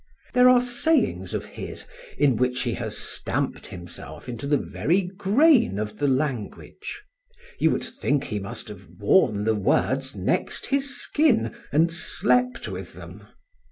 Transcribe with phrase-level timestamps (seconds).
[0.33, 1.85] There are sayings of his
[2.17, 7.03] in which he has stamped himself into the very grain of the language;
[7.59, 12.93] you would think he must have worn the words next his skin and slept with
[12.95, 13.27] them.